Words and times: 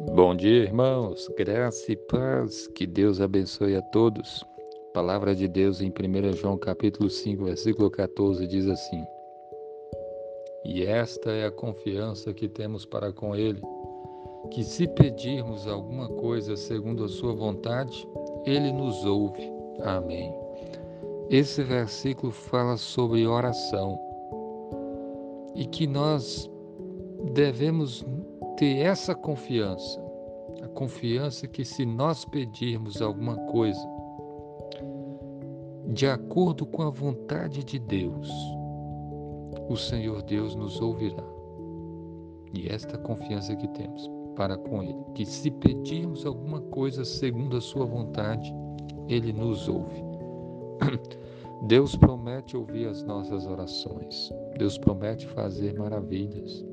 Bom 0.00 0.32
dia, 0.36 0.62
irmãos. 0.62 1.28
Graça 1.36 1.90
e 1.90 1.96
paz. 1.96 2.68
Que 2.68 2.86
Deus 2.86 3.20
abençoe 3.20 3.74
a 3.74 3.82
todos. 3.82 4.44
palavra 4.94 5.34
de 5.34 5.48
Deus 5.48 5.80
em 5.80 5.90
1 5.90 6.34
João 6.34 6.56
capítulo 6.56 7.10
5, 7.10 7.44
versículo 7.44 7.90
14 7.90 8.46
diz 8.46 8.68
assim: 8.68 9.04
E 10.64 10.84
esta 10.84 11.32
é 11.32 11.46
a 11.46 11.50
confiança 11.50 12.32
que 12.32 12.48
temos 12.48 12.86
para 12.86 13.12
com 13.12 13.34
ele, 13.34 13.60
que 14.52 14.62
se 14.62 14.86
pedirmos 14.86 15.66
alguma 15.66 16.08
coisa 16.08 16.56
segundo 16.56 17.02
a 17.02 17.08
sua 17.08 17.34
vontade, 17.34 18.08
ele 18.46 18.72
nos 18.72 19.04
ouve. 19.04 19.50
Amém. 19.80 20.32
Esse 21.28 21.64
versículo 21.64 22.30
fala 22.30 22.76
sobre 22.76 23.26
oração 23.26 23.98
e 25.56 25.66
que 25.66 25.88
nós 25.88 26.48
devemos 27.32 28.06
ter 28.58 28.78
essa 28.78 29.14
confiança, 29.14 30.02
a 30.64 30.68
confiança 30.70 31.46
que 31.46 31.64
se 31.64 31.86
nós 31.86 32.24
pedirmos 32.24 33.00
alguma 33.00 33.36
coisa 33.46 33.80
de 35.86 36.08
acordo 36.08 36.66
com 36.66 36.82
a 36.82 36.90
vontade 36.90 37.62
de 37.62 37.78
Deus, 37.78 38.28
o 39.68 39.76
Senhor 39.76 40.22
Deus 40.22 40.56
nos 40.56 40.80
ouvirá. 40.80 41.22
E 42.52 42.68
esta 42.68 42.98
confiança 42.98 43.54
que 43.54 43.68
temos 43.68 44.10
para 44.34 44.58
com 44.58 44.82
Ele, 44.82 45.04
que 45.14 45.24
se 45.24 45.52
pedirmos 45.52 46.26
alguma 46.26 46.60
coisa 46.60 47.04
segundo 47.04 47.56
a 47.56 47.60
Sua 47.60 47.86
vontade, 47.86 48.52
Ele 49.06 49.32
nos 49.32 49.68
ouve. 49.68 50.02
Deus 51.68 51.94
promete 51.94 52.56
ouvir 52.56 52.88
as 52.88 53.04
nossas 53.04 53.46
orações. 53.46 54.32
Deus 54.58 54.76
promete 54.76 55.28
fazer 55.28 55.78
maravilhas. 55.78 56.64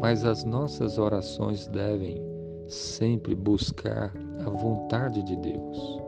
Mas 0.00 0.24
as 0.24 0.44
nossas 0.44 0.98
orações 0.98 1.66
devem 1.66 2.22
sempre 2.68 3.34
buscar 3.34 4.12
a 4.46 4.50
vontade 4.50 5.22
de 5.22 5.36
Deus. 5.36 6.00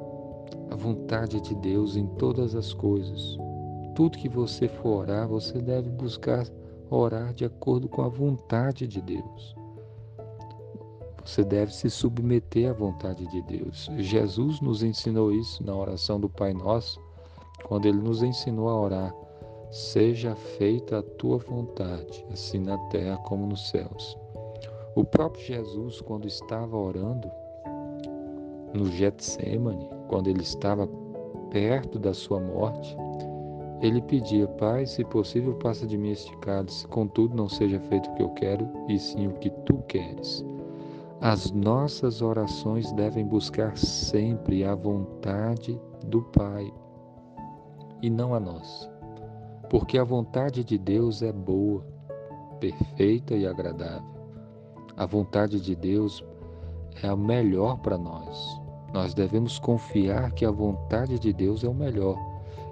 A 0.70 0.77
vontade 0.77 1.41
de 1.41 1.55
Deus 1.56 1.96
em 1.96 2.06
todas 2.06 2.55
as 2.55 2.72
coisas. 2.72 3.36
Tudo 3.94 4.18
que 4.18 4.28
você 4.28 4.68
for 4.68 5.00
orar, 5.00 5.27
você 5.27 5.61
deve 5.61 5.91
buscar 5.91 6.46
orar 6.88 7.34
de 7.34 7.44
acordo 7.44 7.88
com 7.88 8.02
a 8.02 8.08
vontade 8.08 8.86
de 8.86 9.00
Deus. 9.00 9.56
Você 11.24 11.44
deve 11.44 11.74
se 11.74 11.91
submeter 11.91 12.70
à 12.70 12.72
vontade 12.72 13.27
de 13.27 13.42
Deus. 13.42 13.91
Jesus 13.98 14.61
nos 14.61 14.83
ensinou 14.83 15.33
isso 15.33 15.64
na 15.64 15.74
oração 15.74 16.18
do 16.18 16.28
Pai 16.28 16.52
Nosso, 16.52 17.00
quando 17.64 17.86
ele 17.86 17.98
nos 17.98 18.22
ensinou 18.22 18.68
a 18.68 18.80
orar 18.80 19.14
Seja 19.70 20.34
feita 20.34 20.98
a 20.98 21.02
tua 21.02 21.38
vontade, 21.38 22.26
assim 22.32 22.58
na 22.58 22.76
terra 22.88 23.16
como 23.18 23.46
nos 23.46 23.70
céus. 23.70 24.18
O 24.96 25.04
próprio 25.04 25.44
Jesus, 25.44 26.00
quando 26.00 26.27
estava 26.27 26.77
orando 26.77 27.30
no 28.74 28.86
Getsemane, 28.86 29.88
quando 30.08 30.28
ele 30.28 30.42
estava 30.42 30.88
perto 31.50 32.00
da 32.00 32.12
sua 32.12 32.40
morte, 32.40 32.96
ele 33.80 34.02
pedia, 34.02 34.48
Pai, 34.48 34.86
se 34.86 35.04
possível, 35.04 35.54
passa 35.54 35.86
de 35.86 35.96
mim 35.96 36.10
este 36.10 36.36
cálice, 36.38 36.84
contudo 36.88 37.36
não 37.36 37.48
seja 37.48 37.78
feito 37.78 38.10
o 38.10 38.14
que 38.14 38.22
eu 38.24 38.30
quero, 38.30 38.68
e 38.88 38.98
sim 38.98 39.28
o 39.28 39.34
que 39.34 39.50
tu 39.64 39.77
queres. 39.86 40.44
As 41.20 41.52
nossas 41.52 42.20
orações 42.20 42.90
devem 42.92 43.24
buscar 43.24 43.78
sempre 43.78 44.64
a 44.64 44.74
vontade 44.74 45.80
do 46.06 46.22
Pai 46.22 46.72
e 48.02 48.10
não 48.10 48.34
a 48.34 48.40
nossa 48.40 48.99
porque 49.70 49.96
a 49.96 50.02
vontade 50.02 50.64
de 50.64 50.76
Deus 50.76 51.22
é 51.22 51.32
boa, 51.32 51.86
perfeita 52.58 53.36
e 53.36 53.46
agradável. 53.46 54.20
A 54.96 55.06
vontade 55.06 55.60
de 55.60 55.77
Deus 55.77 56.24
é 57.00 57.06
a 57.06 57.14
melhor 57.14 57.78
para 57.78 57.96
nós. 57.96 58.61
Nós 58.92 59.14
devemos 59.14 59.61
confiar 59.61 60.33
que 60.33 60.45
a 60.45 60.50
vontade 60.50 61.20
de 61.20 61.33
Deus 61.33 61.62
é 61.62 61.68
o 61.68 61.74
melhor 61.74 62.18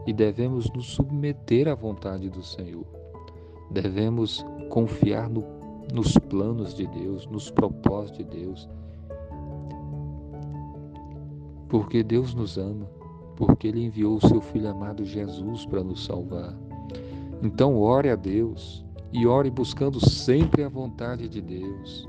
e 0.09 0.13
devemos 0.13 0.69
nos 0.73 0.87
submeter 0.89 1.69
à 1.69 1.75
vontade 1.77 2.29
do 2.29 2.43
Senhor. 2.43 2.85
Devemos 3.71 4.45
confiar 4.69 5.31
no, 5.31 5.45
nos 5.95 6.19
planos 6.19 6.75
de 6.75 6.89
Deus, 6.89 7.29
nos 7.29 7.49
propósitos 7.49 8.19
de 8.19 8.25
Deus. 8.25 8.69
Porque 11.69 12.03
Deus 12.03 12.35
nos 12.35 12.59
ama, 12.59 12.91
porque 13.37 13.69
Ele 13.69 13.85
enviou 13.85 14.17
o 14.17 14.27
seu 14.27 14.41
Filho 14.41 14.69
amado 14.69 15.05
Jesus 15.05 15.65
para 15.65 15.85
nos 15.85 16.05
salvar. 16.05 16.68
Então, 17.43 17.81
ore 17.81 18.11
a 18.11 18.17
Deus 18.17 18.85
e 19.13 19.27
ore 19.27 19.51
buscando 19.51 20.05
sempre 20.05 20.65
a 20.65 20.69
vontade 20.69 21.29
de 21.29 21.41
Deus 21.41 22.09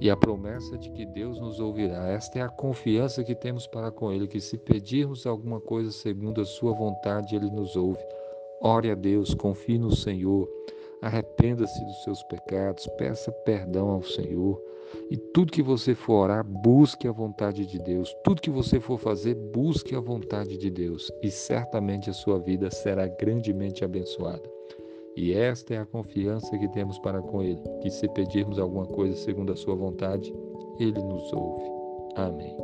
e 0.00 0.10
a 0.10 0.16
promessa 0.16 0.76
de 0.78 0.90
que 0.90 1.04
Deus 1.06 1.38
nos 1.38 1.60
ouvirá. 1.60 2.08
Esta 2.08 2.38
é 2.38 2.42
a 2.42 2.48
confiança 2.48 3.22
que 3.22 3.34
temos 3.34 3.66
para 3.66 3.90
com 3.90 4.10
Ele, 4.10 4.26
que 4.26 4.40
se 4.40 4.56
pedirmos 4.56 5.26
alguma 5.26 5.60
coisa 5.60 5.90
segundo 5.90 6.40
a 6.40 6.44
Sua 6.44 6.72
vontade, 6.72 7.36
Ele 7.36 7.50
nos 7.50 7.76
ouve. 7.76 8.00
Ore 8.60 8.90
a 8.90 8.94
Deus, 8.94 9.34
confie 9.34 9.78
no 9.78 9.94
Senhor, 9.94 10.48
arrependa-se 11.04 11.84
dos 11.84 12.02
seus 12.02 12.22
pecados, 12.24 12.86
peça 12.98 13.30
perdão 13.44 13.90
ao 13.90 14.02
Senhor. 14.02 14.60
E 15.10 15.16
tudo 15.16 15.52
que 15.52 15.62
você 15.62 15.94
for 15.94 16.24
orar, 16.24 16.44
busque 16.44 17.06
a 17.06 17.12
vontade 17.12 17.66
de 17.66 17.78
Deus. 17.78 18.14
Tudo 18.24 18.40
que 18.40 18.50
você 18.50 18.80
for 18.80 18.98
fazer, 18.98 19.34
busque 19.34 19.94
a 19.94 20.00
vontade 20.00 20.56
de 20.56 20.70
Deus. 20.70 21.10
E 21.22 21.30
certamente 21.30 22.08
a 22.08 22.12
sua 22.12 22.38
vida 22.38 22.70
será 22.70 23.06
grandemente 23.06 23.84
abençoada. 23.84 24.48
E 25.16 25.32
esta 25.32 25.74
é 25.74 25.78
a 25.78 25.86
confiança 25.86 26.56
que 26.58 26.68
temos 26.68 26.98
para 26.98 27.20
com 27.20 27.42
Ele, 27.42 27.60
que 27.82 27.90
se 27.90 28.08
pedirmos 28.08 28.58
alguma 28.58 28.86
coisa 28.86 29.16
segundo 29.16 29.52
a 29.52 29.56
Sua 29.56 29.76
vontade, 29.76 30.34
Ele 30.80 31.00
nos 31.00 31.32
ouve. 31.32 31.64
Amém. 32.16 32.56